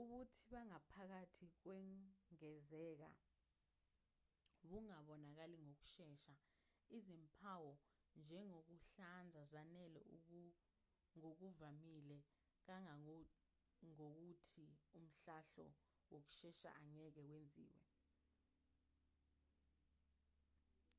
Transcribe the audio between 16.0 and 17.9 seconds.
wokushesha angeke wenziwe